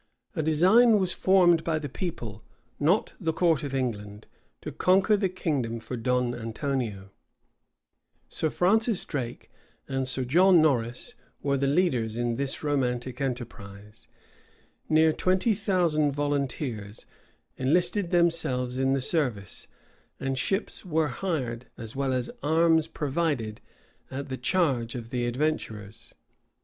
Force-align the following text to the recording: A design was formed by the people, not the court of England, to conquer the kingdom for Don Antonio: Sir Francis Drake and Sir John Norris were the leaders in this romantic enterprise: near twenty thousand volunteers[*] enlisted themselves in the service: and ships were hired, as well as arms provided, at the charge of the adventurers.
A 0.35 0.41
design 0.41 0.97
was 0.97 1.13
formed 1.13 1.63
by 1.63 1.77
the 1.77 1.87
people, 1.87 2.43
not 2.79 3.13
the 3.19 3.31
court 3.31 3.61
of 3.61 3.75
England, 3.75 4.25
to 4.61 4.71
conquer 4.71 5.15
the 5.15 5.29
kingdom 5.29 5.79
for 5.79 5.95
Don 5.95 6.33
Antonio: 6.33 7.11
Sir 8.27 8.49
Francis 8.49 9.05
Drake 9.05 9.51
and 9.87 10.07
Sir 10.07 10.25
John 10.25 10.59
Norris 10.59 11.13
were 11.43 11.55
the 11.55 11.67
leaders 11.67 12.17
in 12.17 12.33
this 12.35 12.63
romantic 12.63 13.21
enterprise: 13.21 14.07
near 14.89 15.13
twenty 15.13 15.53
thousand 15.53 16.13
volunteers[*] 16.13 17.05
enlisted 17.57 18.09
themselves 18.09 18.79
in 18.79 18.93
the 18.93 19.01
service: 19.01 19.67
and 20.19 20.35
ships 20.35 20.83
were 20.83 21.09
hired, 21.09 21.67
as 21.77 21.95
well 21.95 22.11
as 22.11 22.31
arms 22.41 22.87
provided, 22.87 23.61
at 24.09 24.29
the 24.29 24.37
charge 24.37 24.95
of 24.95 25.11
the 25.11 25.27
adventurers. 25.27 26.15